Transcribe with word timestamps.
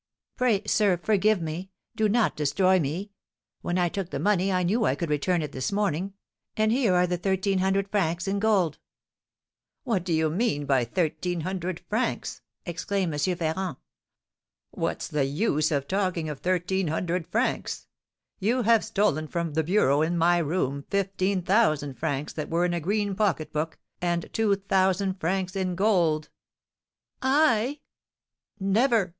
Pray, 0.35 0.63
sir, 0.65 0.97
forgive 0.97 1.43
me, 1.43 1.69
do 1.95 2.09
not 2.09 2.35
destroy 2.35 2.79
me! 2.79 3.11
When 3.61 3.77
I 3.77 3.87
took 3.87 4.09
the 4.09 4.17
money 4.17 4.51
I 4.51 4.63
knew 4.63 4.83
I 4.83 4.95
could 4.95 5.11
return 5.11 5.43
it 5.43 5.51
this 5.51 5.71
morning; 5.71 6.15
and 6.57 6.71
here 6.71 6.95
are 6.95 7.05
the 7.05 7.19
thirteen 7.19 7.59
hundred 7.59 7.87
francs 7.87 8.27
in 8.27 8.39
gold.' 8.39 8.79
'What 9.83 10.03
do 10.03 10.11
you 10.11 10.31
mean 10.31 10.65
by 10.65 10.85
thirteen 10.85 11.41
hundred 11.41 11.81
francs?' 11.87 12.41
exclaimed 12.65 13.13
M. 13.13 13.35
Ferrand; 13.37 13.77
'what's 14.71 15.07
the 15.07 15.25
use 15.25 15.69
of 15.69 15.87
talking 15.87 16.29
of 16.29 16.39
thirteen 16.39 16.87
hundred 16.87 17.27
francs? 17.27 17.85
You 18.39 18.63
have 18.63 18.83
stolen, 18.83 19.27
from 19.27 19.53
the 19.53 19.61
bureau 19.61 20.01
in 20.01 20.17
my 20.17 20.39
room, 20.39 20.83
fifteen 20.89 21.43
thousand 21.43 21.93
francs 21.93 22.33
that 22.33 22.49
were 22.49 22.65
in 22.65 22.73
a 22.73 22.79
green 22.79 23.13
pocket 23.13 23.53
book, 23.53 23.77
and 24.01 24.33
two 24.33 24.55
thousand 24.55 25.19
francs 25.19 25.55
in 25.55 25.75
gold.' 25.75 26.29
'I? 27.21 27.81
Never!' 28.59 29.09